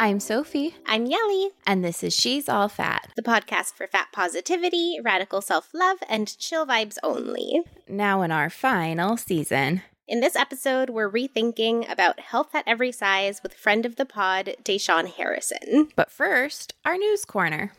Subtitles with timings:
[0.00, 3.10] I'm Sophie, I'm Yelly, and this is She's All Fat.
[3.16, 7.60] the podcast for fat positivity, radical self love, and chill vibes only.
[7.86, 9.82] Now in our final season.
[10.08, 14.54] In this episode, we're rethinking about health at every size with friend of the pod,
[14.64, 15.90] Da'Shaun Harrison.
[15.94, 17.72] But first, our news corner.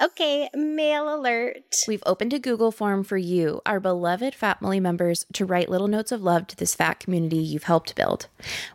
[0.00, 1.76] Okay, mail alert.
[1.86, 5.88] We've opened a Google form for you, our beloved Fat family members, to write little
[5.88, 8.28] notes of love to this fat community you've helped build.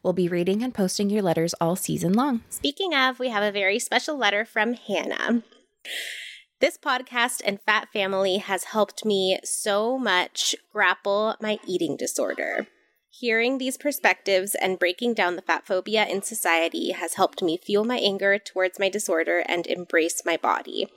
[0.04, 2.44] We'll be reading and posting your letters all season long.
[2.50, 5.44] Speaking of, we have a very special letter from Hannah.
[6.60, 12.68] This podcast and Fat Family has helped me so much grapple my eating disorder.
[13.10, 17.84] Hearing these perspectives and breaking down the fat phobia in society has helped me fuel
[17.84, 20.88] my anger towards my disorder and embrace my body.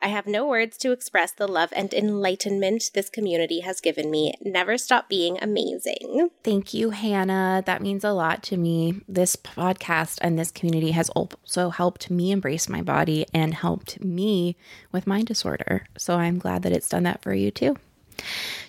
[0.00, 4.34] I have no words to express the love and enlightenment this community has given me.
[4.40, 6.30] Never stop being amazing.
[6.44, 7.64] Thank you, Hannah.
[7.66, 9.00] That means a lot to me.
[9.08, 14.56] This podcast and this community has also helped me embrace my body and helped me
[14.92, 15.86] with my disorder.
[15.96, 17.76] So I'm glad that it's done that for you too.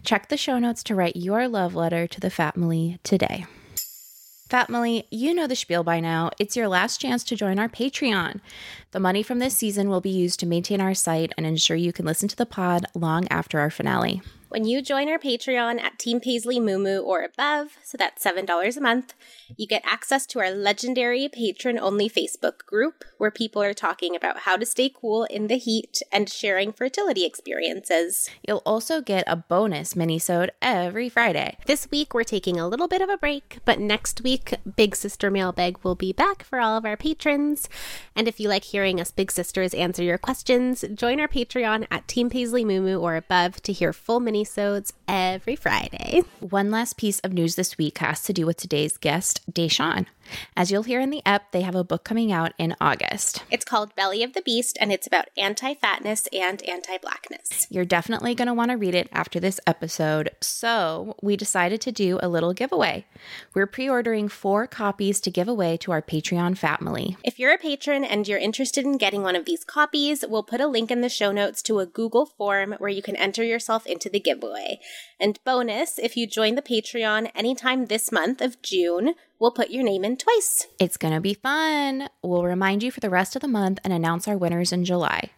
[0.03, 3.45] Check the show notes to write your love letter to the family today.
[4.49, 6.31] Family, you know the spiel by now.
[6.39, 8.39] It's your last chance to join our Patreon.
[8.93, 11.93] The money from this season will be used to maintain our site and ensure you
[11.93, 14.23] can listen to the pod long after our finale.
[14.49, 18.81] When you join our Patreon at Team Paisley Moo or above, so that's $7 a
[18.81, 19.13] month,
[19.55, 24.39] you get access to our legendary patron only Facebook group where people are talking about
[24.39, 28.27] how to stay cool in the heat and sharing fertility experiences.
[28.47, 31.55] You'll also get a bonus mini-sode every Friday.
[31.67, 35.29] This week we're taking a little bit of a break, but next week Big Sister
[35.29, 37.69] Mailbag will be back for all of our patrons.
[38.15, 42.07] And if you like hearing us Big Sisters answer your questions, join our Patreon at
[42.07, 46.21] Team Paisley Moo or above to hear full mini-sodes every Friday.
[46.39, 50.05] One last piece of news this week has to do with today's guest, Da'Shaun.
[50.55, 53.43] As you'll hear in the ep, they have a book coming out in August.
[53.51, 57.67] It's called Belly of the Beast and it's about anti-fatness and anti-blackness.
[57.69, 61.91] You're definitely going to want to read it after this episode, so we decided to
[61.91, 63.05] do a little giveaway.
[63.53, 67.17] We're pre ordering four copies to give away to our Patreon family.
[67.23, 70.61] If you're a patron and you're interested in getting one of these copies, we'll put
[70.61, 73.85] a link in the show notes to a Google form where you can enter yourself
[73.85, 74.79] into the giveaway.
[75.21, 79.83] And bonus, if you join the Patreon anytime this month of June, we'll put your
[79.83, 80.67] name in twice.
[80.79, 82.07] It's going to be fun.
[82.23, 85.31] We'll remind you for the rest of the month and announce our winners in July.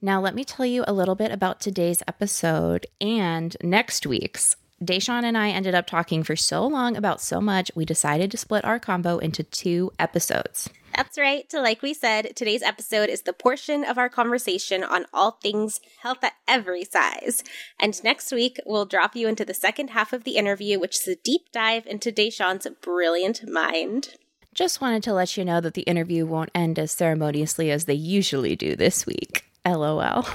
[0.00, 4.54] Now, let me tell you a little bit about today's episode and next week's.
[4.84, 8.36] Da'Shaun and I ended up talking for so long about so much, we decided to
[8.36, 10.68] split our combo into two episodes.
[10.96, 11.44] That's right.
[11.52, 16.24] Like we said, today's episode is the portion of our conversation on all things health
[16.24, 17.44] at every size.
[17.78, 21.06] And next week, we'll drop you into the second half of the interview, which is
[21.06, 24.14] a deep dive into Da'Shaun's brilliant mind.
[24.54, 27.92] Just wanted to let you know that the interview won't end as ceremoniously as they
[27.92, 29.44] usually do this week.
[29.66, 30.00] LOL.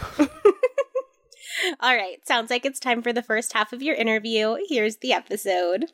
[1.79, 4.57] All right, sounds like it's time for the first half of your interview.
[4.69, 5.85] Here's the episode.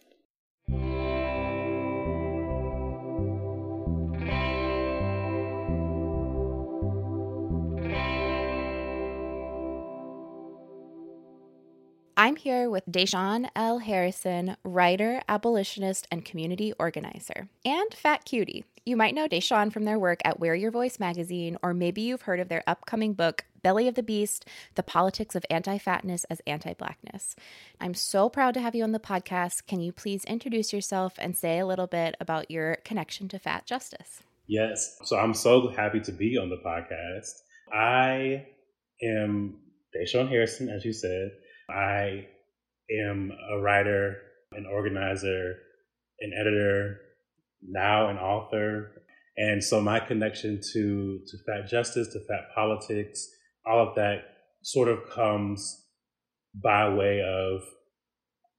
[12.19, 13.78] I'm here with Da'Shaun L.
[13.78, 18.66] Harrison, writer, abolitionist, and community organizer, and Fat Cutie.
[18.88, 22.24] You might know Da'Shaun from their work at Wear Your Voice magazine, or maybe you've
[22.24, 26.42] heard of their upcoming book, Belly of the Beast The Politics of Anti Fatness as
[26.48, 27.36] Anti Blackness.
[27.80, 29.68] I'm so proud to have you on the podcast.
[29.68, 33.68] Can you please introduce yourself and say a little bit about your connection to fat
[33.68, 34.24] justice?
[34.48, 34.98] Yes.
[35.04, 37.30] So I'm so happy to be on the podcast.
[37.72, 38.48] I
[39.04, 39.60] am
[39.96, 41.30] Da'Shaun Harrison, as you said.
[41.69, 42.28] I
[42.92, 44.18] am a writer,
[44.54, 45.56] an organizer,
[46.19, 47.00] an editor,
[47.62, 49.04] now an author.
[49.36, 53.28] And so my connection to, to fat justice, to fat politics,
[53.66, 54.19] all of that
[54.64, 55.86] sort of comes
[56.56, 57.62] by way of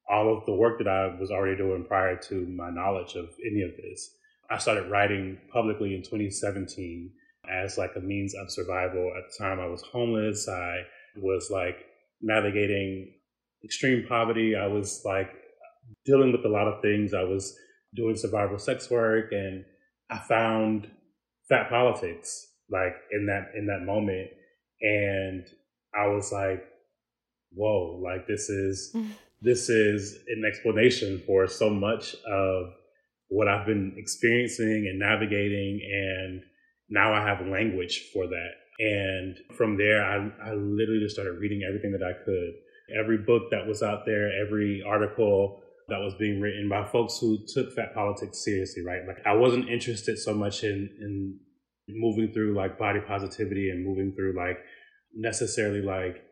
[0.08, 3.62] all of the work that I was already doing prior to my knowledge of any
[3.62, 4.10] of this.
[4.50, 7.10] I started writing publicly in 2017
[7.50, 9.12] as like a means of survival.
[9.16, 10.48] At the time, I was homeless.
[10.48, 10.82] I
[11.16, 11.87] was like
[12.20, 13.14] navigating
[13.64, 14.54] extreme poverty.
[14.56, 15.30] I was like
[16.04, 17.14] dealing with a lot of things.
[17.14, 17.56] I was
[17.94, 19.64] doing survival sex work and
[20.10, 20.90] I found
[21.48, 24.28] fat politics like in that in that moment
[24.80, 25.46] and
[25.94, 26.64] I was like
[27.54, 28.94] whoa like this is
[29.40, 32.72] this is an explanation for so much of
[33.28, 36.42] what I've been experiencing and navigating and
[36.90, 41.62] now I have language for that and from there I, I literally just started reading
[41.66, 42.52] everything that I could
[42.98, 47.38] every book that was out there every article that was being written by folks who
[47.48, 49.06] took fat politics seriously, right?
[49.06, 51.38] Like I wasn't interested so much in in
[51.88, 54.58] moving through like body positivity and moving through like
[55.14, 56.22] necessarily like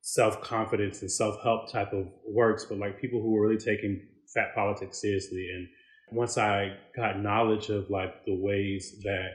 [0.00, 4.00] self confidence and self help type of works, but like people who were really taking
[4.34, 5.46] fat politics seriously.
[5.54, 5.68] And
[6.10, 9.32] once I got knowledge of like the ways that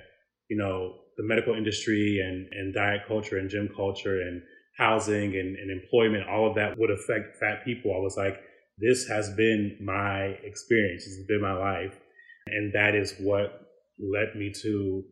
[0.50, 4.42] you know the medical industry and and diet culture and gym culture and
[4.77, 8.42] housing and, and employment, all of that would affect fat people, I was like
[8.77, 11.06] this has been my experience.
[11.06, 12.00] This has been my life.
[12.48, 13.68] And that is what
[14.00, 15.04] led me to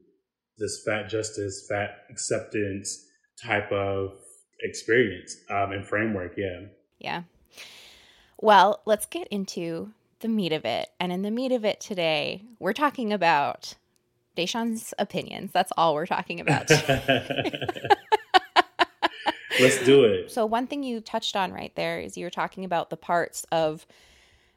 [0.58, 3.08] this fat justice, fat acceptance
[3.42, 4.18] type of
[4.62, 6.34] experience um, and framework.
[6.38, 6.62] Yeah.
[7.00, 7.24] Yeah.
[8.40, 10.90] Well, let's get into the meat of it.
[11.00, 13.76] And in the meat of it today, we're talking about
[14.38, 15.52] Da'Shaun's opinions.
[15.52, 16.70] That's all we're talking about.
[19.60, 20.32] Let's do it.
[20.32, 23.46] So, one thing you touched on right there is you were talking about the parts
[23.52, 23.86] of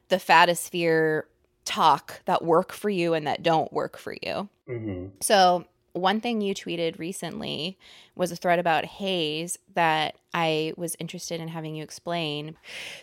[0.09, 1.23] the fatosphere
[1.65, 4.49] talk that work for you and that don't work for you.
[4.67, 7.77] hmm So, one thing you tweeted recently
[8.15, 12.57] was a thread about HAES that I was interested in having you explain.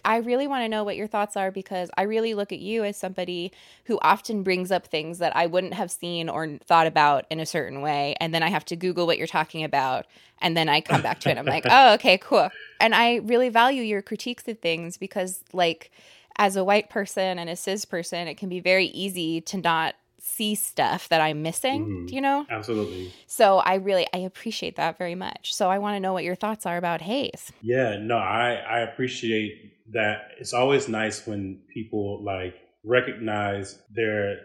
[0.05, 2.85] I really want to know what your thoughts are because I really look at you
[2.85, 3.51] as somebody
[3.87, 7.47] who often brings up things that I wouldn't have seen or thought about in a
[7.47, 8.15] certain way.
[8.21, 10.07] And then I have to Google what you're talking about.
[10.43, 11.39] And then I come back to it.
[11.39, 12.51] I'm like, oh, okay, cool.
[12.79, 15.91] And I really value your critiques of things because, like,
[16.37, 19.95] as a white person and a cis person, it can be very easy to not
[20.25, 22.13] see stuff that I'm missing, Mhm.
[22.13, 22.47] you know?
[22.49, 23.13] Absolutely.
[23.27, 25.53] So I really I appreciate that very much.
[25.53, 27.51] So I want to know what your thoughts are about HAES.
[27.61, 29.53] Yeah, no, I, I appreciate
[29.93, 30.29] that.
[30.39, 32.55] It's always nice when people like
[32.85, 34.37] recognize their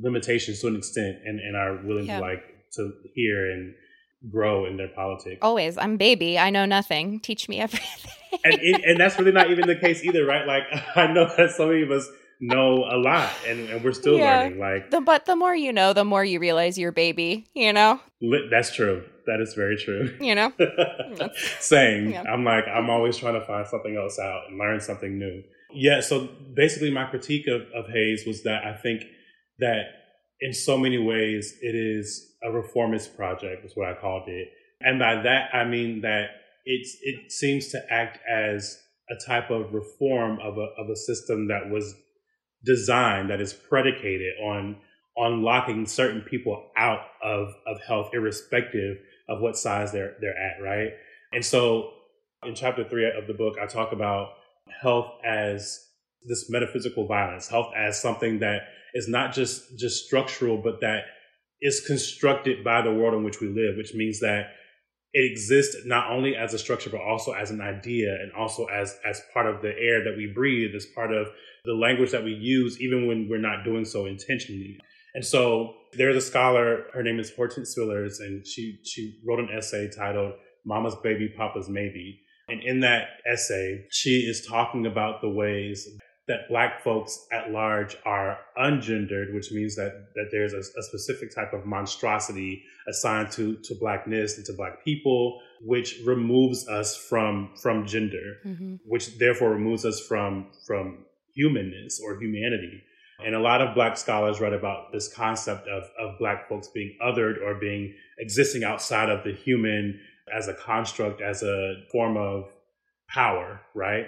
[0.00, 2.18] limitations to an extent and, and are willing Yeah.
[2.20, 2.42] to like
[2.76, 3.74] to hear and
[4.30, 5.38] grow in their politics.
[5.42, 6.38] Always, I'm baby.
[6.38, 7.18] I know nothing.
[7.20, 8.12] Teach me everything.
[8.44, 10.46] And it, and that's really not even the case either, right?
[10.46, 10.62] Like
[10.96, 12.06] I know that so many of us
[12.40, 14.42] know a lot and, and we're still Yeah.
[14.42, 14.58] learning.
[14.58, 17.46] Like the, but the more you know, the more you realize you're baby.
[17.54, 18.00] You know.
[18.50, 19.04] that's true.
[19.26, 20.16] That is very true.
[20.20, 20.52] You know.
[21.60, 22.10] Same.
[22.10, 22.22] Yeah.
[22.22, 25.42] I'm like, I'm always trying to find something else out and learn something new.
[25.72, 26.00] Yeah.
[26.00, 29.02] So basically, my critique of, of HAES was that I think
[29.58, 29.82] that
[30.40, 34.48] in so many ways it is a reformist project, is what I called it.
[34.80, 36.26] And by that, I mean that
[36.64, 38.78] it's, it seems to act as
[39.10, 41.94] a type of reform of a, of a system that was
[42.64, 44.76] designed, that is predicated on
[45.16, 48.98] on locking certain people out of, of health, irrespective
[49.28, 50.92] of what size they're they're at, right?
[51.32, 51.90] And so
[52.44, 54.30] in chapter three of the book, I talk about
[54.80, 55.84] health as
[56.24, 58.62] this metaphysical violence, health as something that
[58.94, 61.04] is not just just structural, but that
[61.60, 64.52] is constructed by the world in which we live, which means that
[65.12, 68.96] it exists not only as a structure, but also as an idea and also as
[69.04, 71.28] as part of the air that we breathe, as part of
[71.68, 74.74] the language that we use, even when we're not doing so intentionally.
[75.14, 79.50] And so there's a scholar, her name is Hortense Spillers, and she she wrote an
[79.58, 80.32] essay titled
[80.64, 82.06] Mama's Baby, Papa's Maybe.
[82.50, 85.86] And in that essay, she is talking about the ways
[86.28, 91.34] that black folks at large are ungendered, which means that that there's a, a specific
[91.34, 95.40] type of monstrosity assigned to to blackness and to black people,
[95.72, 98.74] which removes us from from gender Mm-hmm.
[98.92, 100.30] which therefore removes us from
[100.66, 101.04] from
[101.38, 102.82] humanness or humanity.
[103.24, 106.96] And a lot of black scholars write about this concept of, of black folks being
[107.02, 109.98] othered or being existing outside of the human
[110.36, 112.52] as a construct, as a form of
[113.08, 114.06] power, right?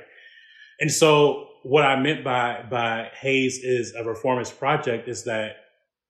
[0.81, 5.57] And so what I meant by by HAES is a reformist project is that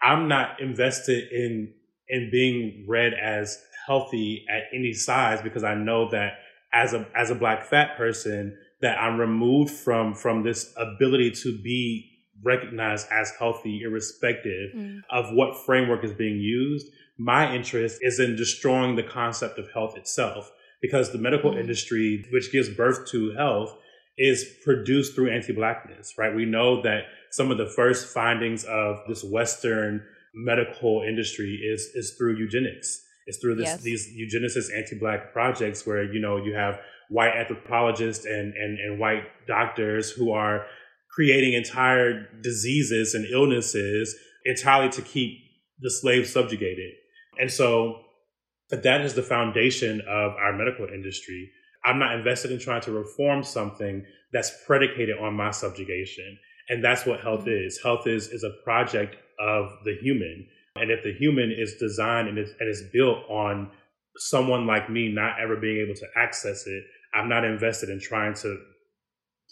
[0.03, 1.73] I'm not invested in
[2.09, 6.35] in being read as healthy at any size because I know that
[6.73, 11.57] as a as a black fat person, that I'm removed from from this ability to
[11.63, 12.07] be
[12.43, 15.01] recognized as healthy, irrespective Mm.
[15.11, 16.87] of what framework is being used.
[17.19, 21.61] My interest is in destroying the concept of health itself because the medical Mm.
[21.61, 23.77] industry, which gives birth to health,
[24.17, 26.35] is produced through anti-blackness, right?
[26.35, 30.03] We know that some of the first findings of this Western
[30.35, 33.07] medical industry is is through eugenics.
[33.27, 33.83] It's through this, Yes.
[33.83, 36.81] these eugenicist anti-black projects where you know you have
[37.11, 40.65] white anthropologists and, and and white doctors who are
[41.11, 45.39] creating entire diseases and illnesses entirely to keep
[45.81, 46.93] the slaves subjugated.
[47.39, 48.01] And so
[48.71, 51.51] that is the foundation of our medical industry.
[51.85, 56.39] I'm not invested in trying to reform something that's predicated on my subjugation.
[56.69, 57.67] And that's what health mm-hmm.
[57.67, 57.81] is.
[57.83, 60.47] Health is, is a project of the human.
[60.77, 63.71] And if the human is designed and is, and is built on
[64.17, 68.35] someone like me not ever being able to access it, I'm not invested in trying
[68.35, 68.59] to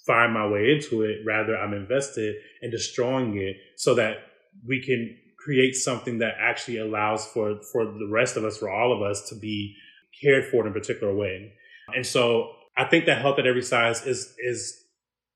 [0.06, 1.18] find my way into it.
[1.26, 4.18] Rather, I'm invested in destroying it so that
[4.66, 8.92] we can create something that actually allows for, for the rest of us, for all
[8.92, 9.74] of us to be
[10.22, 11.52] cared for in a particular way.
[11.94, 14.84] And so I think that health at every size is, is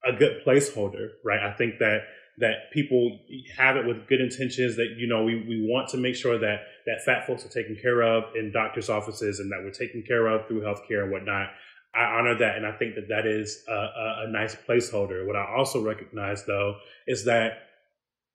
[0.04, 1.40] a good placeholder, right?
[1.40, 2.02] I think that
[2.38, 3.20] that people
[3.56, 6.60] have it with good intentions that you know we, we want to make sure that
[6.86, 10.26] that fat folks are taken care of in doctors offices and that we're taken care
[10.26, 11.50] of through healthcare and whatnot
[11.94, 15.26] i honor that and i think that that is a, a, a nice placeholder.
[15.26, 17.58] What i also recognize though is that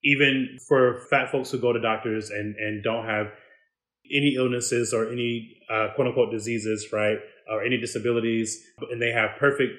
[0.04, 3.28] even for fat folks who go to doctors and and don't have
[4.12, 7.18] any illnesses or any uh, quote unquote diseases right
[7.52, 9.74] or any disabilities and they have perfect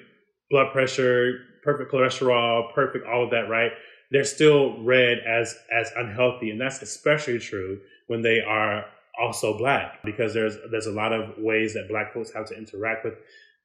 [0.49, 3.71] blood pressure perfect cholesterol perfect all of that right
[4.11, 8.85] they're still read as as unhealthy and that's especially true when they are
[9.19, 13.03] also black because there's there's a lot of ways that black folks have to interact
[13.03, 13.15] with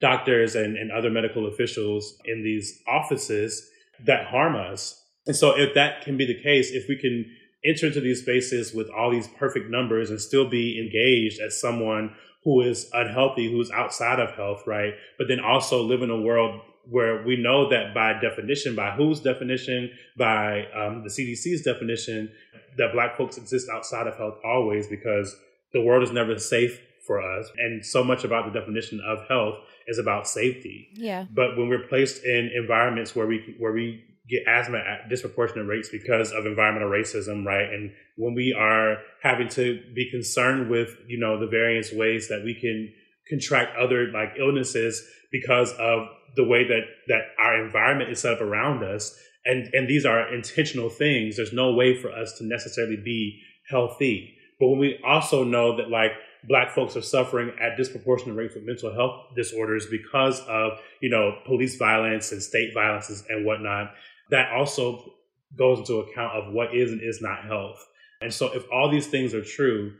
[0.05, 3.71] doctors and, and other medical officials in these offices
[4.05, 5.03] that harm us.
[5.27, 7.25] And so if that can be the case if we can
[7.65, 12.15] enter into these spaces with all these perfect numbers and still be engaged as someone
[12.45, 14.93] who is unhealthy who's outside of health right?
[15.17, 19.21] But then also live in a world where we know that by definition, by whose
[19.21, 22.31] definition, by um, the CDC's definition,
[22.77, 25.35] that black folks exist outside of health always because
[25.73, 27.51] the world is never safe for us.
[27.59, 30.89] And so much about the definition of health is about safety.
[30.95, 31.27] Yeah.
[31.33, 35.91] But when we're placed in environments where we where we get asthma at disproportionate rates
[35.91, 37.69] because of environmental racism, right?
[37.69, 42.43] And when we are having to be concerned with, you know, the various ways that
[42.43, 42.93] we can
[43.29, 48.41] contract other like illnesses because of the way that that our environment is set up
[48.41, 52.97] around us and and these are intentional things there's no way for us to necessarily
[52.97, 56.13] be healthy but when we also know that like
[56.49, 61.39] black folks are suffering at disproportionate rates with mental health disorders because of you know
[61.47, 63.93] police violence and state violences and whatnot.
[64.31, 65.13] That also
[65.57, 67.85] goes into account of what is and is not health.
[68.21, 69.93] And so if all these things are true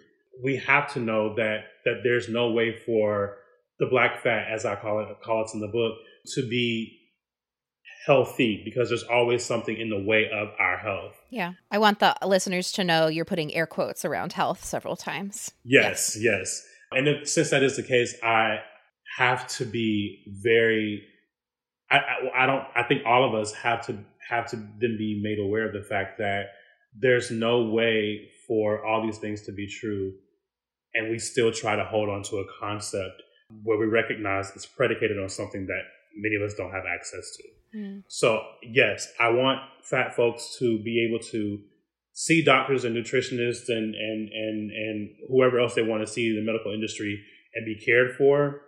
[0.43, 3.37] we have to know that that there's no way for
[3.79, 5.95] the black fat as i call it call it in the book
[6.27, 6.99] to be
[8.07, 11.53] healthy because there's always something in the way of our health Yeah.
[11.71, 15.51] I want the listeners to know you're putting air quotes around health several times.
[15.65, 16.63] Yes, yes.
[16.93, 18.59] And if, since that is the case, I
[19.17, 21.03] have to be very.
[21.91, 22.65] I, I, I don't.
[22.77, 25.83] I think all of us have to have to then be made aware of the
[25.83, 26.47] fact that
[26.97, 30.13] there's no way for all these things to be true,
[30.95, 33.23] and we still try to hold on to a concept
[33.63, 35.83] where we recognize it's predicated on something that
[36.17, 37.43] many of us don't have access to.
[37.75, 37.99] Hmm.
[38.09, 41.59] So yes, I want fat folks to be able to
[42.13, 46.37] see doctors and nutritionists and and and and whoever else they want to see in
[46.37, 47.21] the medical industry
[47.55, 48.61] and be cared for.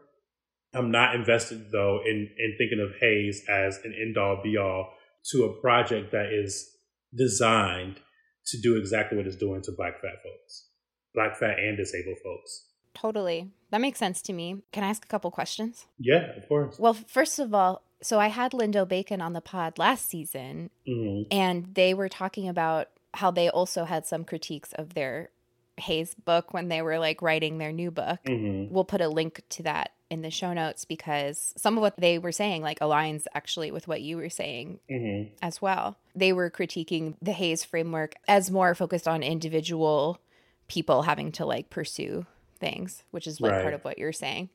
[0.75, 4.93] I'm not invested though in in thinking of HAES as an end all be all
[5.31, 6.69] to a project that is
[7.17, 8.01] designed
[8.47, 10.69] to do exactly what it's doing to black fat folks,
[11.15, 12.67] black fat and disabled folks.
[12.95, 13.51] Totally.
[13.71, 14.63] That makes sense to me.
[14.73, 15.87] Can I ask a couple questions?
[15.99, 16.79] Yeah, of course.
[16.79, 21.23] Well, first of all, so I had Lindo Bacon on the pod last season, hmm
[21.31, 25.31] and they were talking about how they also had some critiques of their
[25.79, 28.21] HAES book when they were like writing their new book.
[28.27, 31.97] hmm We'll put a link to that in the show notes because some of what
[31.97, 35.99] they were saying like aligns actually with what you were saying hmm as well.
[36.15, 40.21] They were critiquing the HAES framework as more focused on individual
[40.69, 42.27] people having to like pursue
[42.59, 43.63] things, which is like Right.
[43.63, 44.49] part of what you're saying.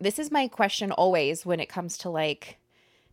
[0.00, 2.58] This is my question always when it comes to like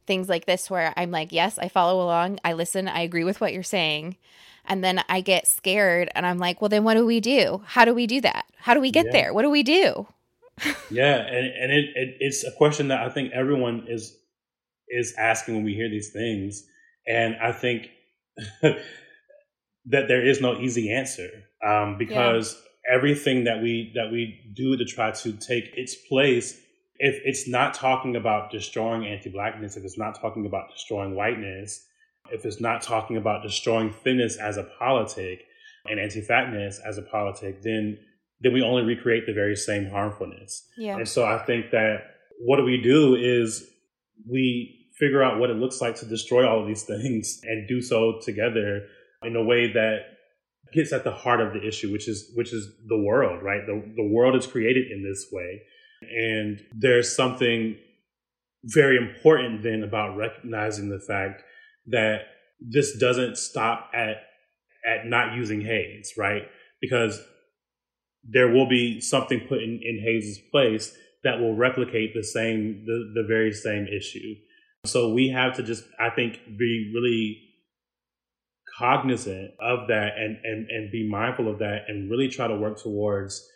[0.06, 3.42] things like this where I'm like, yes, I follow along, I listen, I agree with
[3.42, 4.18] what you're saying.
[4.68, 7.62] And then I get scared and I'm like, well, then what do we do?
[7.66, 8.46] How do we do that?
[8.58, 9.12] How do we get Yeah.
[9.12, 9.34] there?
[9.34, 10.08] What do we do?
[10.90, 14.18] Yeah, and and it, it it's a question that I think everyone is
[14.88, 16.64] is asking when we hear these things.
[17.08, 17.90] And I think
[18.62, 21.30] that there is no easy answer
[21.66, 22.96] um, because yeah.
[22.96, 26.60] everything that we that we do to try to take its place,
[26.98, 31.86] if it's not talking about destroying anti-blackness, if it's not talking about destroying whiteness,
[32.32, 35.44] if it's not talking about destroying thinness as a politic
[35.86, 37.98] and anti-fatness as a politic, then
[38.42, 40.68] then we only recreate the very same harmfulness.
[40.78, 40.98] Yeah.
[40.98, 42.00] And so I think that
[42.40, 43.66] what do we do is
[44.30, 47.82] we figure out what it looks like to destroy all of these things and do
[47.82, 48.88] so together
[49.24, 50.00] in a way that
[50.74, 53.66] gets at the heart of the issue, which is which is the world, right?
[53.66, 55.62] The the world is created in this way.
[56.10, 57.78] And there's something
[58.64, 61.44] very important then about recognizing the fact
[61.88, 62.22] that
[62.60, 64.18] this doesn't stop at
[64.86, 66.44] at not using HAES, right?
[66.80, 67.20] Because
[68.24, 73.12] there will be something put in, in HAES's place that will replicate the same the,
[73.16, 74.36] the very same issue.
[74.86, 77.42] So we have to just I think be really
[78.78, 82.78] cognizant of that and, and, and be mindful of that and really try to work
[82.78, 83.48] towards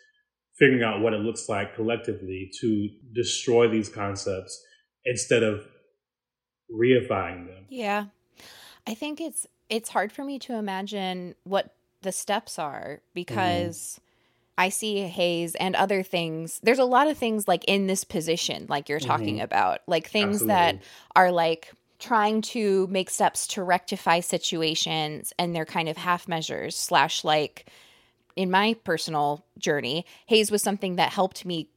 [0.60, 4.62] figuring out what it looks like collectively to destroy these concepts
[5.04, 5.66] instead of
[6.72, 7.64] reifying them.
[7.68, 8.06] Yeah.
[8.86, 14.04] I think it's it's hard for me to imagine what the steps are because mm-hmm.
[14.58, 16.60] I see HAES and other things.
[16.62, 19.44] There's a lot of things like in this position, like you're talking mm-hmm.
[19.44, 20.54] about, like things Absolutely.
[20.54, 20.82] that
[21.16, 26.76] are like trying to make steps to rectify situations and they're kind of half measures
[26.76, 27.66] slash like
[28.36, 31.68] in my personal journey HAES was something that helped me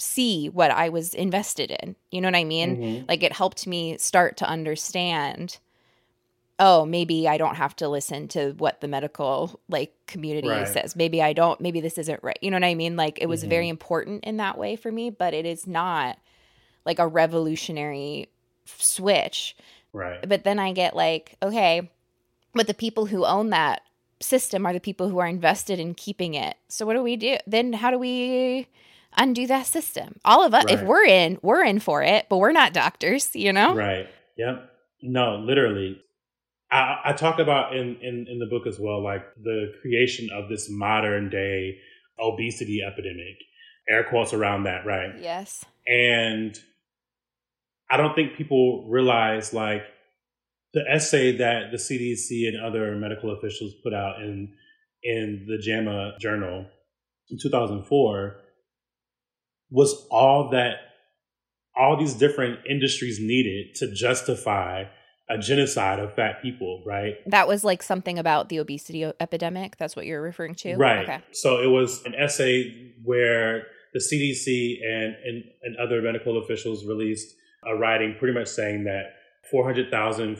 [0.00, 3.04] see what i was invested in you know what i mean mm-hmm.
[3.08, 5.58] like it helped me start to understand
[6.60, 10.68] oh maybe i don't have to listen to what the medical like community right.
[10.68, 13.26] says maybe i don't maybe this isn't right you know what i mean like it
[13.26, 13.50] was mm-hmm.
[13.50, 16.16] very important in that way for me but it is not
[16.88, 18.28] like a revolutionary
[18.64, 19.56] switch.
[19.92, 20.26] Right.
[20.26, 21.90] But then I get like, okay,
[22.54, 23.82] but the people who own that
[24.20, 26.56] system are the people who are invested in keeping it.
[26.68, 27.36] So what do we do?
[27.46, 28.68] Then how do we
[29.16, 30.16] undo that system?
[30.24, 30.74] All of us, right.
[30.74, 33.74] if we're in, we're in for it, but we're not doctors, you know?
[33.74, 34.08] Right.
[34.36, 34.70] Yep.
[35.02, 36.00] No, literally.
[36.70, 40.48] I, I talk about in, in, in the book as well, like the creation of
[40.48, 41.78] this modern day
[42.20, 43.36] obesity epidemic.
[43.88, 45.14] Air quotes around that, right?
[45.18, 45.64] Yes.
[45.86, 46.58] And
[47.90, 49.82] I don't think people realize like
[50.74, 54.54] the essay that the CDC and other medical officials put out in
[55.02, 56.66] in the JAMA journal
[57.30, 58.36] in 2004
[59.70, 60.76] was all that
[61.76, 64.84] all these different industries needed to justify
[65.30, 67.16] a genocide of fat people, right?
[67.26, 69.76] That was like something about the obesity epidemic.
[69.76, 71.04] That's what you're referring to, right?
[71.04, 71.20] Okay.
[71.32, 77.34] So it was an essay where the CDC and and, and other medical officials released
[77.66, 79.14] a writing pretty much saying that
[79.50, 80.38] 400,000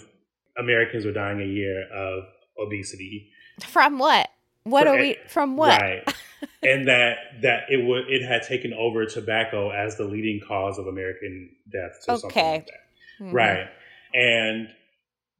[0.59, 2.25] Americans were dying a year of
[2.59, 3.31] obesity.
[3.61, 4.29] From what?
[4.64, 5.81] What are we from what?
[5.81, 6.14] Right.
[6.62, 10.87] and that that it would it had taken over tobacco as the leading cause of
[10.87, 12.21] American deaths or okay.
[12.21, 13.25] something like that.
[13.25, 13.33] Mm-hmm.
[13.33, 13.66] Right.
[14.14, 14.68] And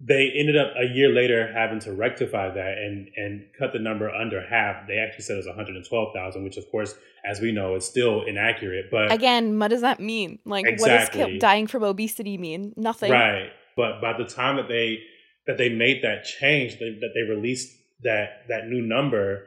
[0.01, 4.09] they ended up a year later having to rectify that and and cut the number
[4.11, 4.87] under half.
[4.87, 8.87] They actually said it was 112,000, which of course, as we know, is still inaccurate.
[8.91, 10.39] But again, what does that mean?
[10.45, 11.21] Like, exactly.
[11.21, 12.75] what does dying from obesity mean?
[12.77, 13.11] Nothing.
[13.11, 13.51] Right.
[13.79, 14.99] But by the time that they
[15.47, 17.71] that they made that change, that, that they released
[18.03, 19.47] that that new number,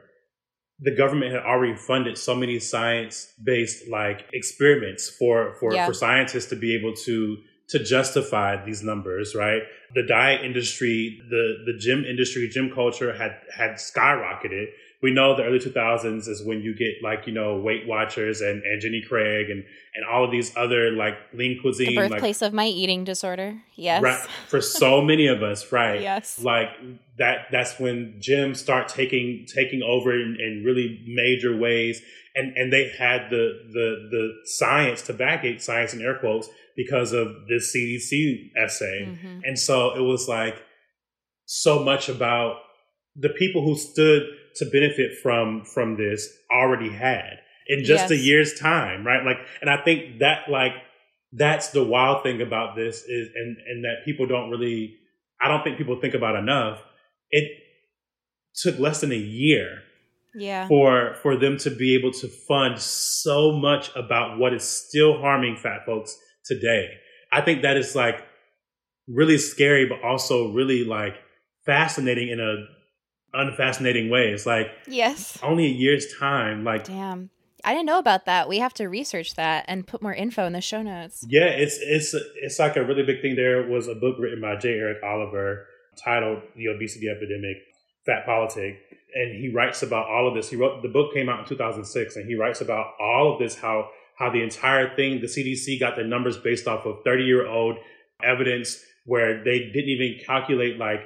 [0.80, 5.86] the government had already funded so many science based like experiments for for yeah.
[5.86, 7.36] for scientists to be able to
[7.72, 9.62] to justify these numbers, right?
[9.94, 14.66] The diet industry, the, the gym industry, gym culture had, had skyrocketed.
[15.02, 18.62] We know the early 2000s is when you get like, you know, Weight Watchers and,
[18.62, 21.88] and Jenny Craig and, and all of these other like lean cuisine.
[21.88, 23.60] The birthplace like, of my eating disorder.
[23.74, 24.02] Yes.
[24.02, 26.00] Right, for so many of us, right?
[26.02, 26.38] yes.
[26.38, 26.68] Like
[27.18, 32.00] that, that's when gyms start taking, taking over in, in really major ways.
[32.34, 36.48] And, and they had the, the, the science to back it, science in air quotes,
[36.76, 39.06] because of this CDC essay.
[39.06, 39.40] Mm-hmm.
[39.44, 40.62] And so it was like
[41.44, 42.56] so much about
[43.14, 44.22] the people who stood
[44.56, 48.10] to benefit from from this already had in just yes.
[48.10, 49.24] a year's time, right?
[49.24, 50.72] Like and I think that like
[51.32, 54.96] that's the wild thing about this is and and that people don't really
[55.40, 56.82] I don't think people think about enough.
[57.30, 57.50] It
[58.54, 59.78] took less than a year
[60.34, 65.18] yeah for for them to be able to fund so much about what is still
[65.20, 66.88] harming fat folks today.
[67.30, 68.22] I think that is like
[69.08, 71.16] really scary, but also really like
[71.64, 72.66] fascinating in a
[73.34, 74.28] unfascinating way.
[74.28, 76.64] It's like yes, only a year's time.
[76.64, 77.30] Like damn,
[77.64, 78.48] I didn't know about that.
[78.48, 81.24] We have to research that and put more info in the show notes.
[81.28, 83.36] Yeah, it's it's it's like a really big thing.
[83.36, 84.70] There was a book written by J.
[84.70, 85.66] Eric Oliver
[85.96, 87.56] titled "The Obesity Epidemic:
[88.04, 88.78] Fat Politic,"
[89.14, 90.50] and he writes about all of this.
[90.50, 93.56] He wrote the book came out in 2006, and he writes about all of this
[93.56, 97.46] how how the entire thing, the CDC got the numbers based off of 30 year
[97.46, 97.76] old
[98.22, 101.00] evidence where they didn't even calculate like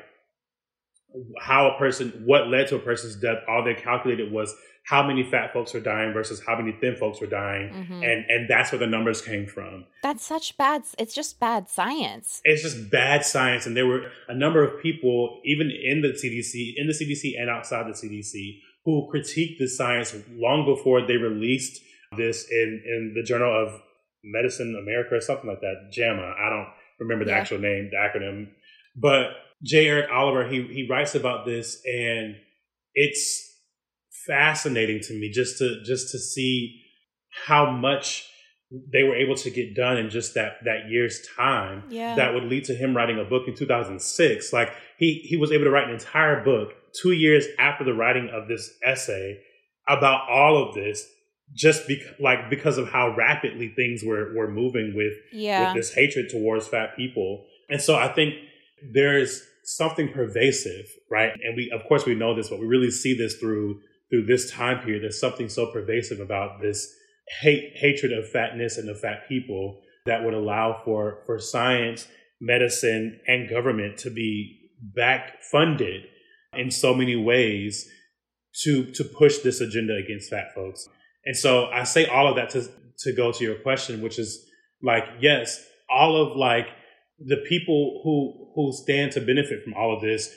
[1.41, 3.39] how a person, what led to a person's death.
[3.49, 7.21] All they calculated was how many fat folks were dying versus how many thin folks
[7.21, 8.05] were dying, Mhm.
[8.05, 9.85] and and that's where the numbers came from.
[10.03, 10.83] That's such bad.
[10.99, 12.41] It's just bad science.
[12.45, 16.75] It's just bad science, and there were a number of people, even in the CDC,
[16.77, 21.83] in the CDC and outside the CDC, who critiqued the science long before they released
[22.17, 23.83] this in in the Journal of
[24.23, 26.35] Medicine America or something like that, JAMA.
[26.39, 26.69] I don't
[27.01, 27.39] remember the Yeah.
[27.39, 28.49] actual name, the acronym,
[28.95, 29.31] but
[29.65, 29.89] J.
[29.89, 32.37] Eric Oliver he he writes about this, and
[32.95, 33.43] it's
[34.27, 36.83] fascinating to me just to just to see
[37.47, 38.29] how much
[38.93, 42.17] they were able to get done in just that that year's time Yeah.
[42.17, 45.65] that would lead to him writing a book in 2006 like he he was able
[45.65, 49.39] to write an entire book 2 years after the writing of this essay
[49.87, 51.07] about all of this
[51.55, 55.73] just because like because of how rapidly things were were moving with yeah.
[55.73, 57.47] with this hatred towards fat people.
[57.69, 58.35] And so I think
[58.93, 61.33] there's something pervasive, right?
[61.43, 64.51] And we, of course, we know this, but we really see this through through this
[64.53, 65.03] time period.
[65.03, 66.95] There's something so pervasive about this
[67.41, 72.07] hate hatred of fatness and of fat people that would allow for for science,
[72.41, 76.05] medicine, and government to be back funded
[76.53, 77.89] in so many ways
[78.63, 80.89] to to push this agenda against fat folks.
[81.25, 82.69] And so I say all of that to
[83.01, 84.47] to go to your question, which is
[84.83, 86.69] like, yes, all of like
[87.19, 90.35] the people who who stand to benefit from all of this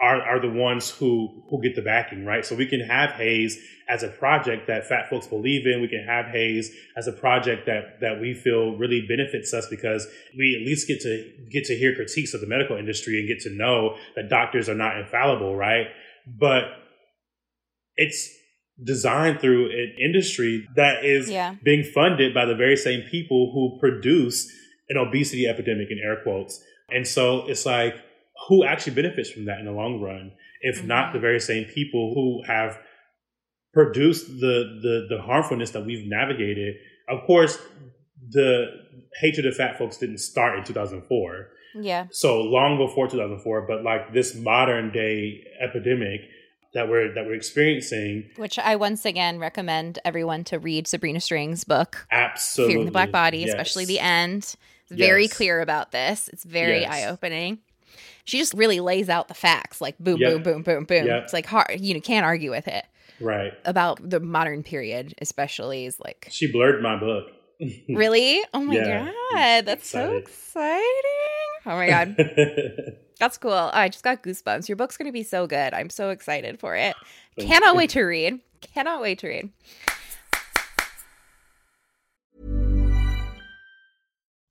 [0.00, 2.44] are are the ones who who get the backing, right?
[2.44, 3.56] So we can have HAES
[3.88, 5.80] as a project that fat folks believe in.
[5.80, 10.06] We can have HAES as a project that that we feel really benefits us because
[10.36, 13.40] we at least get to get to hear critiques of the medical industry and get
[13.40, 15.86] to know that doctors are not infallible, right?
[16.26, 16.64] But
[17.96, 18.28] it's
[18.82, 21.54] designed through an industry that is Yeah.
[21.62, 24.50] being funded by the very same people who produce
[24.92, 26.62] an obesity epidemic in air quotes.
[26.90, 27.94] And so it's like,
[28.48, 30.88] who actually benefits from that in the long run, if mm-hmm.
[30.88, 32.78] not the very same people who have
[33.72, 36.74] produced the, the the harmfulness that we've navigated?
[37.08, 37.58] Of course,
[38.30, 38.66] the
[39.20, 42.06] hatred of fat folks didn't start in 2004 yeah.
[42.10, 46.20] so long before 2004 but like this modern day epidemic
[46.74, 51.64] that we're that we're experiencing Which I once again recommend everyone to read Sabrina Strings'
[51.64, 53.50] book, absolutely Fearing the Black Body, Yes.
[53.50, 54.54] especially the end.
[54.92, 55.32] Very Yes.
[55.36, 56.28] clear about this.
[56.32, 56.90] It's very Yes.
[56.92, 57.58] eye opening.
[58.24, 60.32] She just really lays out the facts, like boom, Yep.
[60.32, 61.06] boom, boom, boom, boom.
[61.06, 61.22] Yep.
[61.24, 62.84] It's like hard, you know, can't argue with it.
[63.20, 67.26] right About the modern period, especially, is like she blurred my book
[67.88, 68.40] really.
[68.54, 69.10] Oh my Yeah.
[69.32, 70.82] god, that's so exciting!
[71.66, 72.16] Oh my god,
[73.20, 73.52] that's cool.
[73.72, 74.68] I just got goosebumps.
[74.68, 75.74] Your book's gonna be so good.
[75.74, 76.96] I'm so excited for it.
[77.36, 77.78] Thank Cannot you.
[77.78, 78.40] wait to read.
[78.60, 79.50] Cannot wait to read.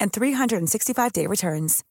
[0.00, 1.82] and 365-day returns.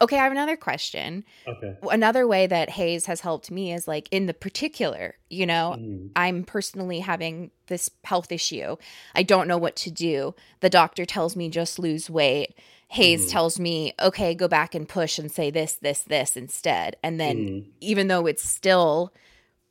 [0.00, 1.24] Okay, I have another question.
[1.48, 5.76] okay Another way that HAES has helped me is like in the particular, you know,
[5.78, 6.10] Mhm.
[6.16, 8.76] I'm personally having this health issue.
[9.14, 10.34] I don't know what to do.
[10.60, 12.54] The doctor tells me just lose weight.
[12.88, 13.30] HAES Mhm.
[13.30, 16.96] tells me, okay, go back and push and say this, this, this instead.
[17.02, 17.64] And then Mhm.
[17.80, 19.12] even though it's still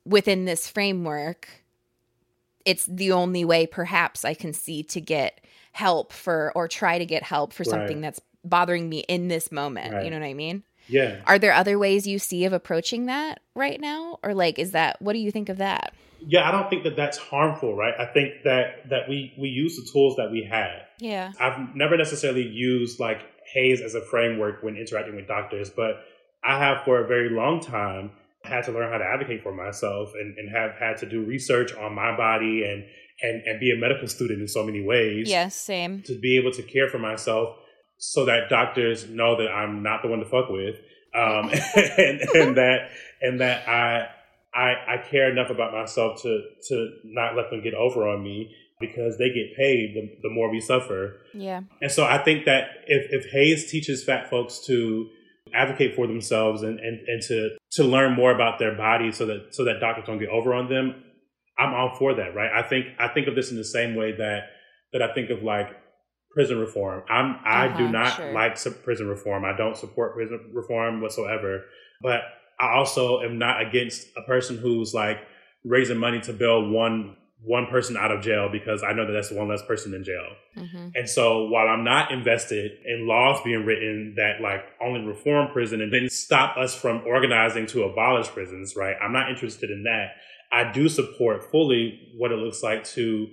[0.04, 1.48] within this framework,
[2.64, 5.40] it's the only way perhaps I can see to get
[5.72, 8.02] help for or try to get help for something Right.
[8.02, 10.04] that's bothering me in this moment.
[10.04, 10.62] You know what I mean?
[10.86, 14.18] yeah Are there other ways you see of approaching that right now?
[14.22, 15.94] Or like is that what do you think of that?
[16.26, 17.92] yeah, I don't think that that's harmful, right?
[17.98, 20.82] I think that that we we use the tools that we have.
[20.98, 21.32] Yeah.
[21.40, 23.20] I've never necessarily used like
[23.52, 26.04] HAES as a framework when interacting with doctors, but
[26.42, 28.12] I have for a very long time
[28.44, 31.74] had to learn how to advocate for myself and, and have had to do research
[31.74, 32.84] on my body and,
[33.22, 35.28] and and be a medical student in so many ways.
[35.28, 36.02] Yes, same.
[36.02, 37.56] To be able to care for myself
[37.96, 40.76] so that doctors know that I'm not the one to fuck with.
[41.14, 42.90] Um, and, and that
[43.22, 44.08] and that I
[44.54, 48.54] I, I care enough about myself to to not let them get over on me
[48.80, 51.20] because they get paid the, the more we suffer.
[51.32, 51.62] Yeah.
[51.80, 55.08] And so I think that if, if HAES teaches fat folks to
[55.54, 59.48] advocate for themselves and, and, and to to learn more about their body so that
[59.54, 61.02] so that doctors don't get over on them,
[61.58, 62.50] I'm all for that, right?
[62.52, 64.40] I think I think of this in the same way that
[64.92, 65.68] that I think of like
[66.30, 67.02] prison reform.
[67.08, 68.32] I'm I do Uh-huh, not sure.
[68.32, 69.44] like prison reform.
[69.44, 71.64] I don't support prison reform whatsoever.
[72.02, 72.22] But
[72.60, 75.18] I also am not against a person who's like
[75.64, 79.30] raising money to build one one person out of jail because I know that that's
[79.30, 80.26] one less person in jail.
[80.54, 85.52] hmm And so while I'm not invested in laws being written that like only reform
[85.52, 88.96] prison and then stop us from organizing to abolish prisons, right?
[89.02, 90.12] I'm not interested in that.
[90.52, 93.26] I do support fully what it looks like to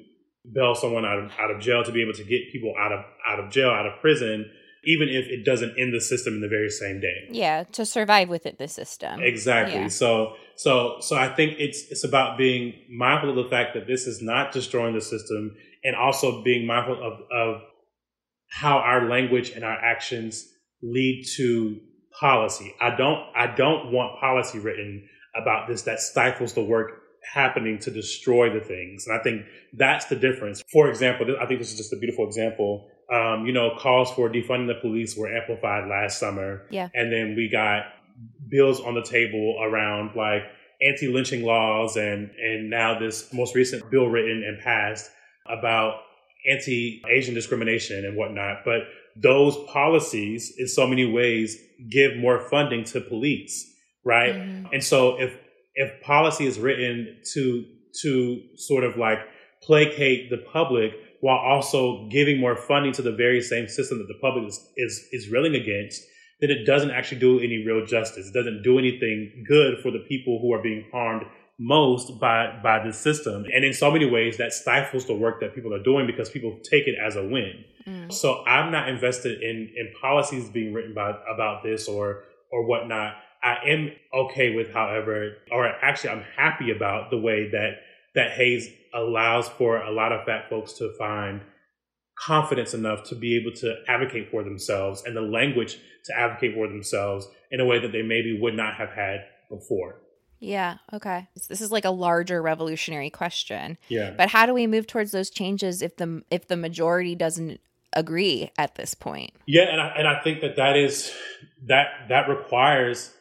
[0.52, 3.06] bail someone out of out of jail to be able to get people out of
[3.28, 4.50] out of jail, out of prison,
[4.84, 7.28] even if it doesn't end the system in the very same day.
[7.30, 9.20] Yeah, to survive within the system.
[9.22, 9.76] Exactly.
[9.76, 9.88] Yeah.
[9.88, 14.08] So so so I think it's it's about being mindful of the fact that this
[14.08, 17.62] is not destroying the system and also being mindful of of
[18.50, 20.48] how our language and our actions
[20.82, 21.78] lead to
[22.20, 22.74] policy.
[22.82, 27.02] I don't I don't want policy written about this that stifles the work
[27.34, 29.06] happening to destroy the things.
[29.08, 30.64] And I think that's the difference.
[30.72, 32.88] For example, I think this is just a beautiful example.
[33.12, 36.66] Um, you know, calls for defunding the police were amplified last summer.
[36.70, 36.88] Yeah.
[36.94, 37.84] And then we got
[38.50, 40.44] bills on the table around like
[40.82, 45.10] anti-lynching laws and and now this most recent bill written and passed
[45.48, 46.02] about
[46.50, 48.60] anti-Asian discrimination and whatnot.
[48.66, 48.82] But
[49.16, 51.58] those policies in so many ways
[51.90, 53.72] give more funding to police,
[54.06, 54.36] right?
[54.36, 54.70] Mhm.
[54.74, 55.38] And so if
[55.76, 57.66] if policy is written to
[58.02, 59.20] to sort of like
[59.62, 64.20] placate the public while also giving more funding to the very same system that the
[64.22, 66.04] public is is, is railing against,
[66.42, 68.28] then it doesn't actually do any real justice.
[68.28, 71.24] It doesn't do anything good for the people who are being harmed
[71.60, 73.46] most by by the system.
[73.54, 76.60] And in so many ways that stifles the work that people are doing because people
[76.64, 77.64] take it as a win.
[77.88, 78.12] Mm.
[78.12, 83.14] So I'm not invested in in policies being written by about this or or whatnot.
[83.44, 87.78] I am okay with, however, or actually I'm happy about the way that
[88.16, 91.42] that HAES allows for a lot of fat folks to find
[92.18, 96.68] confidence enough to be able to advocate for themselves and the language to advocate for
[96.68, 100.02] themselves in a way that they maybe would not have had before.
[100.40, 100.78] Yeah.
[100.92, 101.28] Okay.
[101.50, 103.78] This is like a larger revolutionary question.
[103.90, 104.12] Yeah.
[104.18, 107.62] But how do we move towards those changes if the if the majority doesn't
[107.94, 109.34] agree at this point?
[109.46, 111.14] Yeah, and I, and I think that that is
[111.68, 113.14] that that requires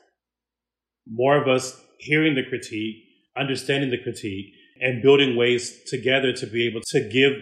[1.06, 3.04] more of us hearing the critique,
[3.36, 7.32] understanding the critique, and building ways together to be able to give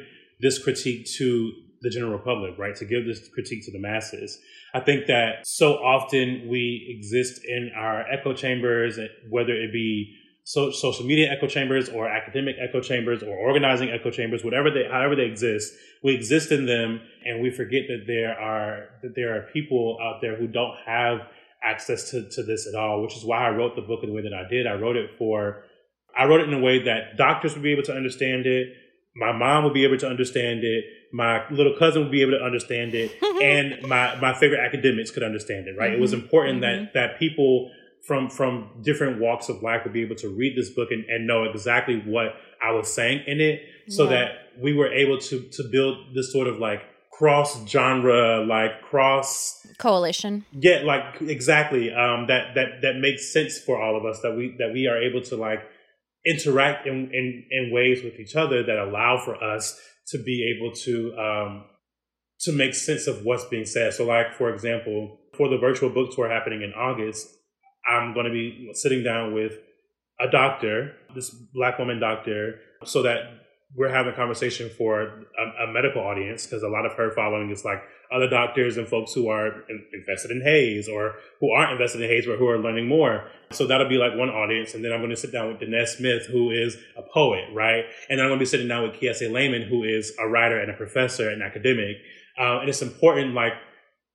[0.40, 2.74] this critique to the general public, right?
[2.76, 4.38] To give this critique to the masses.
[4.74, 8.98] I think that so often we exist in our echo chambers,
[9.30, 14.10] whether it be so, social media echo chambers or academic echo chambers or organizing echo
[14.10, 18.32] chambers, whatever they, however they exist, we exist in them and we forget that there
[18.32, 21.18] are, that there are people out there who don't have
[21.62, 24.14] access to, to this at all, which is why I wrote the book in the
[24.14, 24.66] way that I did.
[24.66, 25.64] I wrote it for,
[26.16, 28.74] I wrote it in a way that doctors would be able to understand it.
[29.16, 30.84] My mom would be able to understand it.
[31.12, 33.12] My little cousin would be able to understand it.
[33.42, 35.92] and my, my favorite academics could understand it, right?
[35.92, 37.70] It was important that, that people
[38.06, 41.26] from from different walks of life would be able to read this book and, and
[41.26, 44.10] know exactly what I was saying in it so Yeah.
[44.10, 44.28] that
[44.60, 50.44] we were able to to build this sort of like cross genre like cross Coalition.
[50.52, 54.54] yeah like exactly um that that that makes sense for all of us that we
[54.58, 55.62] that we are able to like
[56.28, 60.74] interact in in, in ways with each other that allow for us to be able
[60.74, 61.64] to um
[62.40, 63.94] to make sense of what's being said.
[63.94, 67.28] So like for example for the virtual book tour happening in august
[67.86, 69.52] i'm going to be sitting down with
[70.20, 73.18] a doctor this black woman doctor so that
[73.76, 77.50] we're having a conversation for a, a medical audience because a lot of her following
[77.50, 82.00] is like other doctors and folks who are invested in HAES or who aren't invested
[82.00, 83.28] in HAES but who are learning more.
[83.50, 84.74] So that'll be like one audience.
[84.74, 87.84] And then I'm going to sit down with Danez Smith, who is a poet, right?
[88.08, 90.70] And I'm going to be sitting down with Kiese Laymon, who is a writer and
[90.70, 91.96] a professor and academic.
[92.38, 93.52] Uh, and it's important, like,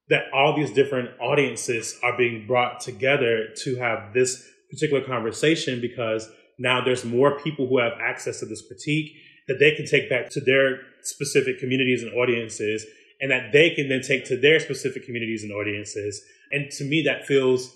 [0.10, 6.29] that all these different audiences are being brought together to have this particular conversation because
[6.60, 9.12] now there's more people who have access to this critique
[9.47, 12.86] that they can take back to their specific communities and audiences
[13.23, 16.21] and that they can then take to their specific communities and audiences.
[16.51, 17.71] And to me, that feels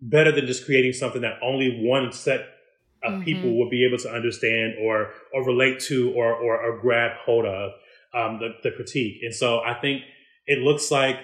[0.00, 2.40] better than just creating something that only one set
[3.04, 3.24] of Mhm.
[3.24, 4.96] people will be able to understand or
[5.32, 7.72] or relate to or or, or grab hold of
[8.18, 9.16] um, the, the critique.
[9.22, 10.02] And so I think
[10.46, 11.16] it looks like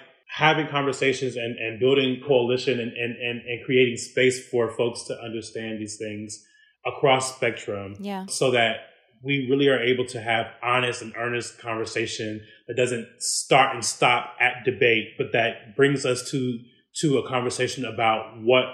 [0.45, 5.15] having conversations and, and building coalition and, and, and, and creating space for folks to
[5.21, 6.47] understand these things
[6.87, 8.27] across spectrum Yeah.
[8.27, 8.90] so that
[9.23, 14.35] we really are able to have honest and earnest conversation that doesn't start and stop
[14.41, 16.59] at debate, but that brings us to
[17.01, 18.65] to a conversation about what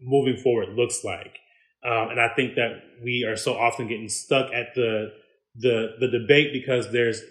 [0.00, 1.38] moving forward looks like.
[1.84, 5.12] Um, and I think that we are so often getting stuck at the
[5.56, 7.22] the the debate because there's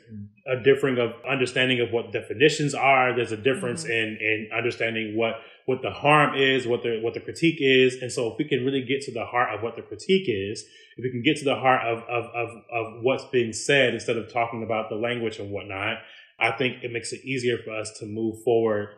[0.48, 3.16] a differing of understanding of what definitions are.
[3.16, 3.92] There's a difference mm-hmm.
[3.92, 8.12] in in understanding what what the harm is, what the what the critique is, and
[8.12, 10.64] so if we can really get to the heart of what the critique is,
[10.98, 14.18] if we can get to the heart of of of, of what's being said instead
[14.18, 15.98] of talking about the language and whatnot,
[16.40, 18.90] I think it makes it easier for us to move forward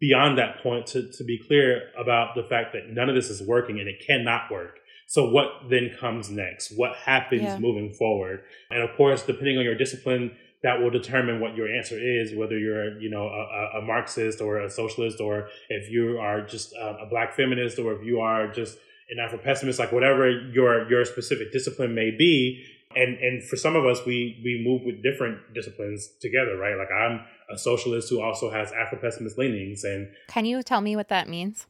[0.00, 3.42] beyond that point to, to be clear about the fact that none of this is
[3.42, 4.78] working and it cannot work.
[5.06, 6.72] So what then comes next?
[6.76, 7.58] What happens Yeah.
[7.58, 8.42] moving forward?
[8.70, 12.58] And of course, depending on your discipline, that will determine what your answer is, whether
[12.58, 17.02] you're, you know, a, a- Marxist or a socialist, or if you are just a,
[17.02, 18.78] a black feminist, or if you are just
[19.10, 22.64] an Afro pessimist, like whatever your your specific discipline may be.
[22.96, 26.76] And and for some of us, we we move with different disciplines together, right?
[26.78, 30.96] Like I'm a socialist who also has Afro pessimist leanings, and Can you tell me
[30.96, 31.66] what that means?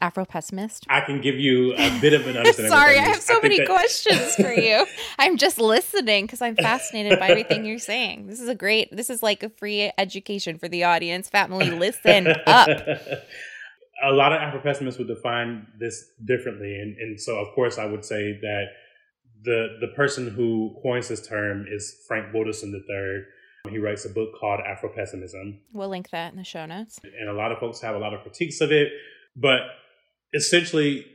[0.00, 0.84] Afro pessimist.
[0.88, 2.70] I can give you a bit of an understanding.
[2.70, 4.86] Sorry, I have so think many that- questions for you.
[5.18, 8.26] I'm just listening because I'm fascinated by everything you're saying.
[8.26, 11.28] This is a great, this is like a free education for the audience.
[11.28, 12.68] Family, listen up.
[14.04, 17.86] a lot of Afro pessimists would define this differently, and and so of course I
[17.86, 18.64] would say that
[19.42, 23.24] the the person who coins this term is Frank Wilderson III.
[23.72, 27.00] He writes a book called Afro Pessimism, We'll link that in the show notes.
[27.18, 28.92] and a lot of folks have a lot of critiques of it,
[29.34, 29.58] but
[30.36, 31.06] essentially,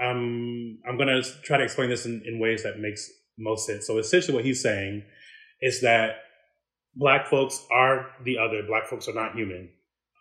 [0.00, 3.86] um, I'm going to try to explain this in, in ways that makes most sense.
[3.86, 5.02] So essentially, what he's saying
[5.60, 6.16] is that
[6.94, 8.62] black folks are the other.
[8.66, 9.70] Black folks are not human.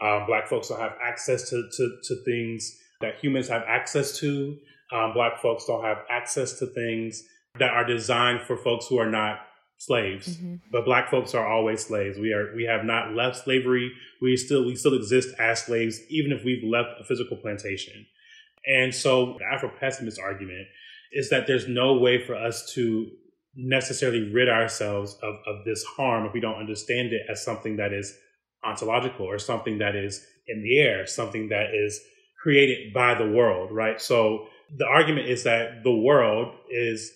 [0.02, 4.58] Um, black folks don't have access to, to, to things that humans have access to.
[4.94, 7.24] Um, black folks don't have access to things
[7.60, 9.40] that are designed for folks who are not
[9.78, 10.38] slaves.
[10.38, 10.62] Mhm.
[10.72, 12.18] But black folks are always slaves.
[12.18, 13.92] We are we have not left slavery.
[14.22, 18.06] We still we still exist as slaves, even if we've left a physical plantation.
[18.66, 20.68] And so the Afro pessimist argument
[21.12, 23.12] is that there's no way for us to
[23.56, 27.94] necessarily rid ourselves of, of this harm if we don't understand it as something that
[27.94, 28.18] is
[28.64, 32.02] ontological or something that is in the air, something that is
[32.42, 34.02] created by the world, right?
[34.02, 37.12] So the argument is that the world is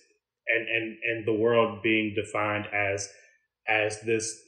[0.56, 3.10] and and and the world being defined as
[3.68, 4.40] as this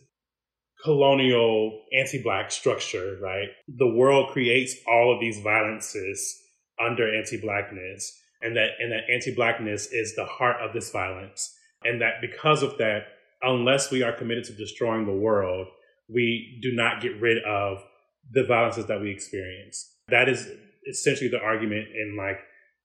[0.83, 3.49] colonial anti-black structure, right?
[3.67, 6.41] The world creates all of these violences
[6.83, 11.53] under anti-blackness and that and that anti-blackness is the heart of this violence.
[11.83, 13.05] And that because of that
[13.43, 15.67] unless we are committed to destroying the world
[16.13, 17.77] we do not get rid of
[18.31, 19.89] the violences that we experience.
[20.09, 20.47] That is
[20.89, 22.39] essentially the argument in like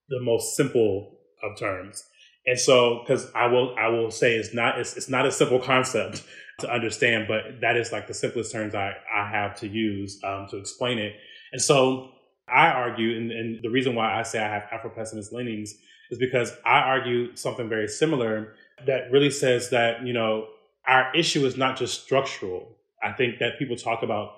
[0.09, 2.05] the most simple of terms
[2.47, 5.59] and so because i will i will say it's not it's, it's not a simple
[5.59, 6.25] concept
[6.59, 10.47] to understand but that is like the simplest terms i i have to use um,
[10.49, 11.15] to explain it
[11.53, 12.11] and so
[12.49, 15.75] I argue, and, and the reason why I say I have Afro pessimist leanings
[16.11, 18.55] is because I argue something very similar
[18.87, 20.47] that really says that, you know,
[20.87, 22.77] our issue is not just structural.
[23.03, 24.31] I think that people talk about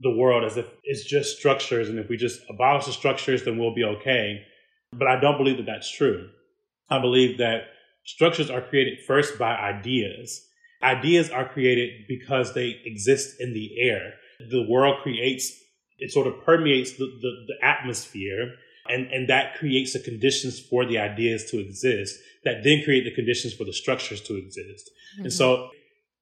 [0.00, 3.58] the world as if it's just structures, and if we just abolish the structures, then
[3.58, 4.42] we'll be okay.
[4.92, 6.28] But I don't believe that that's true.
[6.90, 7.62] I believe that
[8.04, 10.46] structures are created first by ideas.
[10.82, 14.14] Ideas are created because they exist in the air.
[14.50, 15.52] The world creates
[15.98, 18.54] it sort of permeates the, the, the, atmosphere
[18.88, 23.14] and, and that creates the conditions for the ideas to exist that then create the
[23.14, 25.24] conditions for the structures to exist Mm-hmm.
[25.24, 25.68] and so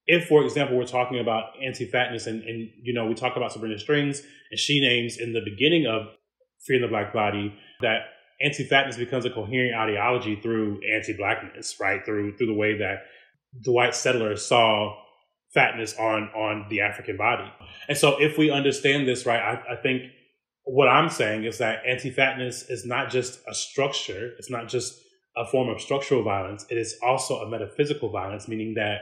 [0.06, 3.78] if for example we're talking about anti-fatness and, and you know we talk about sabrina
[3.78, 6.08] strings and she names in the beginning of
[6.66, 8.00] freeing the black body that
[8.42, 13.04] anti-fatness becomes a coherent ideology through anti-blackness right through through the way that
[13.62, 14.96] the white settlers saw
[15.54, 17.50] fatness on on the African body.
[17.88, 20.02] And so if we understand this right, I, I think
[20.64, 24.98] what I'm saying is that anti-fatness is not just a structure, it's not just
[25.36, 29.00] a form of structural violence, it is also a metaphysical violence, meaning that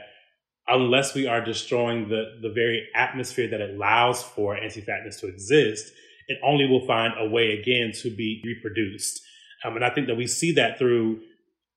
[0.67, 5.91] unless we are destroying the, the very atmosphere that allows for anti-fatness to exist,
[6.27, 9.21] it only will find a way again to be reproduced.
[9.63, 11.19] Um, and I think that we see that through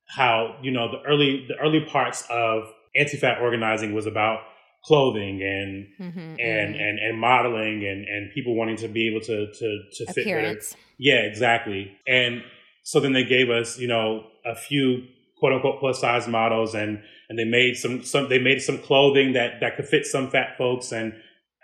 [0.07, 2.65] how you know the early the early parts of
[2.97, 4.41] anti-fat organizing was about
[4.85, 6.81] clothing and Mhm, and, mhm.
[6.81, 10.39] and and modeling and and people wanting to be able to to to fit better.
[10.39, 10.77] appearance.
[10.99, 11.93] Yeah, exactly.
[12.07, 12.43] And
[12.83, 15.07] so then they gave us, you know, a few
[15.39, 19.33] quote unquote plus size models and and they made some some they made some clothing
[19.33, 21.15] that that could fit some fat folks and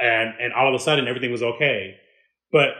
[0.00, 1.96] and and all of a sudden everything was okay.
[2.50, 2.70] But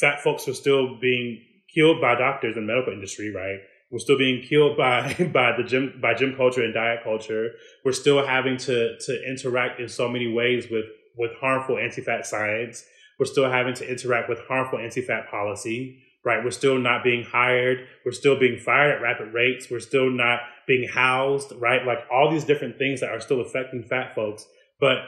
[0.00, 1.44] fat folks were still being
[1.74, 3.58] killed by doctors in the medical industry, right?
[3.90, 7.50] We're still being killed by by the gym by gym culture and diet culture.
[7.84, 12.84] We're still having to to interact in so many ways with with harmful anti-fat science.
[13.18, 16.42] We're still having to interact with harmful anti-fat policy, right?
[16.42, 17.86] We're still not being hired.
[18.04, 19.68] We're still being fired at rapid rates.
[19.70, 21.86] We're still not being housed, right?
[21.86, 24.46] Like all these different things that are still affecting fat folks.
[24.80, 24.98] But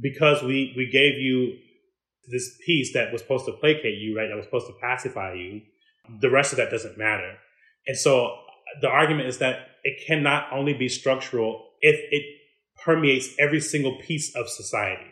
[0.00, 1.56] because we we gave you
[2.30, 4.28] this piece that was supposed to placate you, right?
[4.28, 5.62] That was supposed to pacify you.
[6.20, 7.36] The rest of that doesn't matter.
[7.86, 8.36] And so
[8.80, 12.24] the argument is that it cannot only be structural if it
[12.84, 15.10] permeates every single piece of society,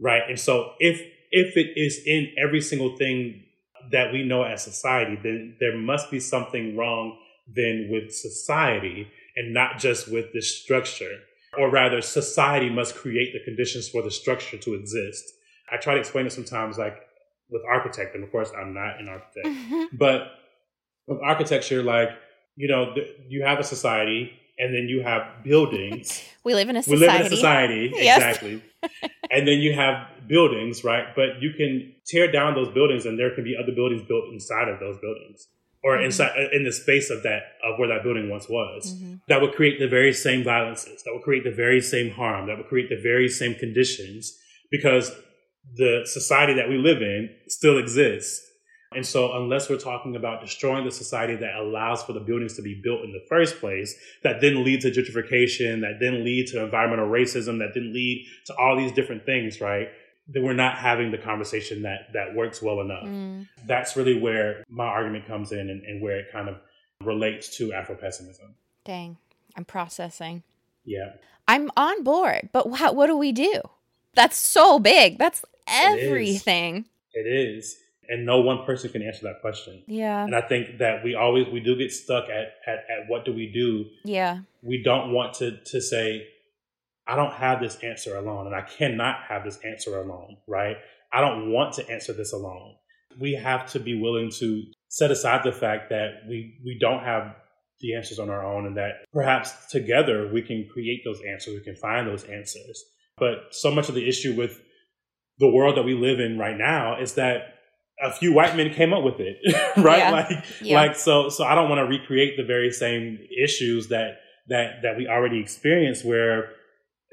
[0.00, 0.22] right?
[0.28, 1.00] And so if
[1.30, 3.44] if it is in every single thing
[3.90, 9.54] that we know as society, then there must be something wrong then with society and
[9.54, 11.20] not just with the structure.
[11.56, 15.24] Or rather, society must create the conditions for the structure to exist.
[15.72, 16.96] I try to explain it sometimes like
[17.50, 19.48] with architect, and of course I'm not an architect,
[19.92, 20.22] but
[21.06, 22.10] with architecture, like,
[22.56, 26.22] you know, th- you have a society and then you have buildings.
[26.44, 28.16] We live in a we live in a society, Yes.
[28.16, 28.62] exactly.
[29.30, 31.06] and then you have buildings, right?
[31.14, 34.68] But you can tear down those buildings and there can be other buildings built inside
[34.68, 35.48] of those buildings
[35.82, 36.04] or Mm-hmm.
[36.06, 39.14] inside uh, in the space of that of where that building once was Mm-hmm.
[39.28, 42.56] that would create the very same violences that would create the very same harm that
[42.58, 44.22] would create the very same conditions
[44.70, 45.12] because
[45.76, 48.44] the society that we live in still exists
[48.94, 52.62] and so unless we're talking about destroying the society that allows for the buildings to
[52.62, 56.64] be built in the first place that then lead to gentrification that then lead to
[56.64, 59.88] environmental racism that then lead to all these different things right
[60.30, 63.46] then we're not having the conversation that that works well enough Mm.
[63.66, 66.56] that's really where my argument comes in and, and where it kind of
[67.04, 68.54] relates to Afro-pessimism.
[68.84, 69.18] Dang,
[69.56, 70.42] I'm processing.
[70.84, 71.12] Yeah.
[71.46, 73.62] I'm on board, but how, what do we do?
[74.14, 75.16] That's so big.
[75.18, 76.04] That's It is.
[76.06, 76.84] everything.
[77.12, 77.76] It is.
[78.08, 79.82] And no one person can answer that question.
[79.86, 80.24] Yeah.
[80.24, 83.32] And I think that we always we do get stuck at at, at what do
[83.34, 83.84] we do?
[84.04, 84.40] Yeah.
[84.62, 86.26] We don't want to to say,
[87.06, 90.76] I don't have this answer alone, and I cannot have this answer alone, right?
[91.12, 92.76] I don't want to answer this alone.
[93.20, 97.34] We have to be willing to set aside the fact that we we don't have
[97.80, 101.64] the answers on our own and that perhaps together we can create those answers, we
[101.64, 102.84] can find those answers.
[103.18, 104.60] But so much of the issue with
[105.38, 107.54] the world that we live in right now is that
[108.02, 109.36] a few white men came up with it,
[109.76, 109.98] right?
[109.98, 110.10] Yeah.
[110.10, 110.74] Like, Yeah.
[110.80, 111.28] like so.
[111.28, 114.18] So I don't want to recreate the very same issues that
[114.48, 116.50] that that we already experienced, where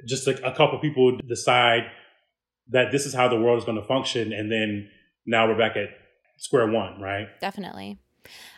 [0.07, 1.83] just a, a couple people decide
[2.69, 4.89] that this is how the world is going to function, and then
[5.25, 5.89] now we're back at
[6.37, 7.27] square one, right?
[7.41, 7.97] Definitely.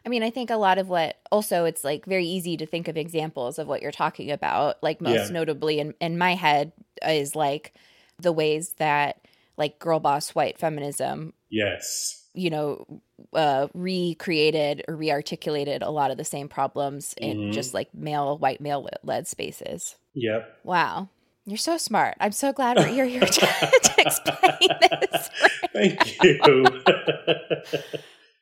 [0.05, 2.87] I mean, I think a lot of what also it's like very easy to think
[2.87, 4.81] of examples of what you're talking about.
[4.81, 5.33] Like most Yeah.
[5.33, 6.71] notably in, in my head
[7.05, 7.73] is like
[8.19, 9.19] the ways that
[9.57, 12.23] like girl boss white feminism, Yes.
[12.33, 13.01] you know,
[13.33, 17.53] uh recreated or rearticulated a lot of the same problems in Mhm.
[17.53, 19.95] just like male white male led spaces.
[20.13, 20.59] Yep.
[20.63, 21.09] Wow.
[21.45, 22.15] You're so smart.
[22.19, 25.29] I'm so glad you're here to, to explain this.
[25.73, 26.65] Thank you.